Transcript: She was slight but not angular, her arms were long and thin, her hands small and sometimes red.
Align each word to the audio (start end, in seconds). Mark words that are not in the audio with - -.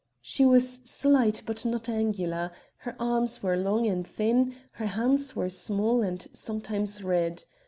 She 0.23 0.45
was 0.47 0.77
slight 0.89 1.43
but 1.45 1.63
not 1.63 1.87
angular, 1.87 2.49
her 2.77 2.95
arms 2.99 3.43
were 3.43 3.55
long 3.55 3.85
and 3.85 4.07
thin, 4.07 4.55
her 4.71 4.87
hands 4.87 5.27
small 5.27 6.01
and 6.01 6.27
sometimes 6.33 7.03
red. 7.03 7.43